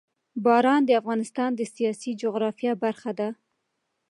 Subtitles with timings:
[0.45, 3.29] باران د افغانستان د سیاسي جغرافیه برخه ده.